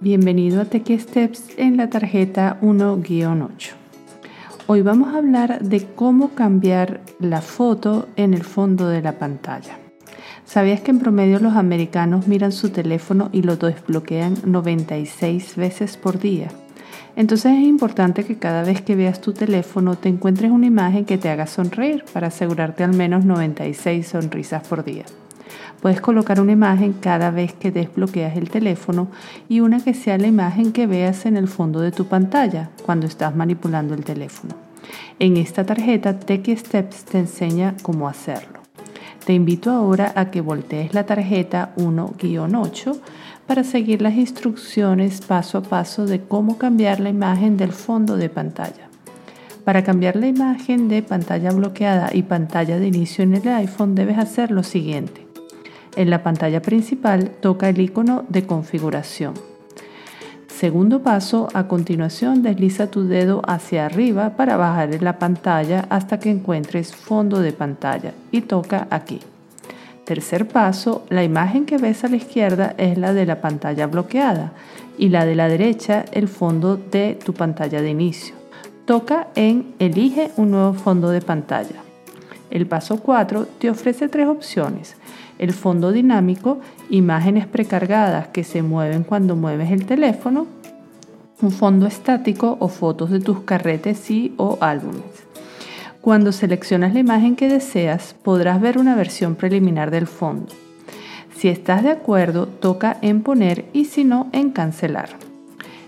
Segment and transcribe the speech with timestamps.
[0.00, 3.70] Bienvenido a Tech Steps en la tarjeta 1-8.
[4.66, 9.78] Hoy vamos a hablar de cómo cambiar la foto en el fondo de la pantalla.
[10.44, 16.18] ¿Sabías que en promedio los americanos miran su teléfono y lo desbloquean 96 veces por
[16.18, 16.48] día?
[17.16, 21.18] Entonces es importante que cada vez que veas tu teléfono te encuentres una imagen que
[21.18, 25.04] te haga sonreír para asegurarte al menos 96 sonrisas por día.
[25.80, 29.08] Puedes colocar una imagen cada vez que desbloqueas el teléfono
[29.48, 33.06] y una que sea la imagen que veas en el fondo de tu pantalla cuando
[33.06, 34.54] estás manipulando el teléfono.
[35.18, 38.60] En esta tarjeta Tech Steps te enseña cómo hacerlo.
[39.24, 42.98] Te invito ahora a que voltees la tarjeta 1-8
[43.46, 48.28] para seguir las instrucciones paso a paso de cómo cambiar la imagen del fondo de
[48.28, 48.88] pantalla.
[49.64, 54.18] Para cambiar la imagen de pantalla bloqueada y pantalla de inicio en el iPhone debes
[54.18, 55.23] hacer lo siguiente.
[55.96, 59.34] En la pantalla principal toca el icono de configuración.
[60.48, 66.18] Segundo paso, a continuación desliza tu dedo hacia arriba para bajar en la pantalla hasta
[66.20, 69.20] que encuentres fondo de pantalla y toca aquí.
[70.04, 74.52] Tercer paso, la imagen que ves a la izquierda es la de la pantalla bloqueada
[74.98, 78.34] y la de la derecha el fondo de tu pantalla de inicio.
[78.84, 81.93] Toca en Elige un nuevo fondo de pantalla.
[82.50, 84.96] El paso 4 te ofrece tres opciones.
[85.38, 90.46] El fondo dinámico, imágenes precargadas que se mueven cuando mueves el teléfono,
[91.42, 95.02] un fondo estático o fotos de tus carretes y o álbumes.
[96.00, 100.52] Cuando seleccionas la imagen que deseas, podrás ver una versión preliminar del fondo.
[101.36, 105.33] Si estás de acuerdo, toca en poner y si no, en cancelar.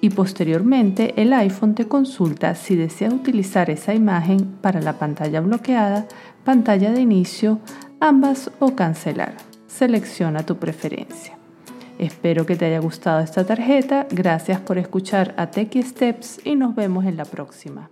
[0.00, 6.06] Y posteriormente el iPhone te consulta si deseas utilizar esa imagen para la pantalla bloqueada,
[6.44, 7.58] pantalla de inicio,
[8.00, 9.34] ambas o cancelar.
[9.66, 11.36] Selecciona tu preferencia.
[11.98, 14.06] Espero que te haya gustado esta tarjeta.
[14.10, 17.90] Gracias por escuchar a Techie Steps y nos vemos en la próxima.